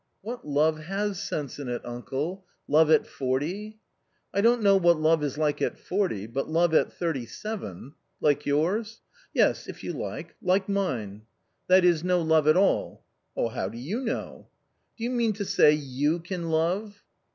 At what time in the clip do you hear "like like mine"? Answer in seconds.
9.93-11.27